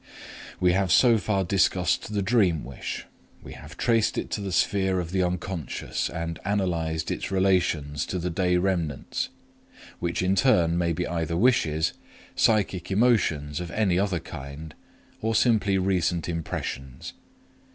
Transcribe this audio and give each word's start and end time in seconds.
We 0.59 0.71
have 0.73 0.91
so 0.91 1.19
far 1.19 1.43
discussed 1.43 2.11
the 2.11 2.23
dream 2.23 2.63
wish, 2.63 3.05
we 3.43 3.53
have 3.53 3.77
traced 3.77 4.17
it 4.17 4.31
to 4.31 4.41
the 4.41 4.51
sphere 4.51 4.99
of 4.99 5.11
the 5.11 5.21
Unc., 5.21 5.47
and 6.11 6.39
analyzed 6.43 7.11
its 7.11 7.29
relations 7.29 8.07
to 8.07 8.17
the 8.17 8.31
day 8.31 8.57
remnants, 8.57 9.29
which 9.99 10.23
in 10.23 10.35
turn 10.35 10.75
may 10.75 10.91
be 10.91 11.05
either 11.05 11.37
wishes, 11.37 11.93
psychic 12.35 12.89
emotions 12.89 13.59
of 13.61 13.69
any 13.69 13.99
other 13.99 14.19
kind, 14.19 14.73
or 15.21 15.35
simply 15.35 15.77
recent 15.77 16.27
impressions. 16.27 17.13